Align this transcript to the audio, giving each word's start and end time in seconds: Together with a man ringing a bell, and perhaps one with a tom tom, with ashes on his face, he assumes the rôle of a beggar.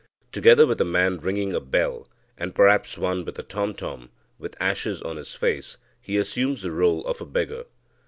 Together 0.31 0.65
with 0.65 0.81
a 0.81 0.83
man 0.83 1.19
ringing 1.21 1.53
a 1.53 1.59
bell, 1.59 2.09
and 2.35 2.55
perhaps 2.55 2.97
one 2.97 3.23
with 3.23 3.37
a 3.37 3.43
tom 3.43 3.75
tom, 3.75 4.09
with 4.39 4.59
ashes 4.59 4.99
on 5.03 5.15
his 5.17 5.35
face, 5.35 5.77
he 6.01 6.17
assumes 6.17 6.63
the 6.63 6.69
rôle 6.69 7.05
of 7.05 7.21
a 7.21 7.25
beggar. 7.27 7.65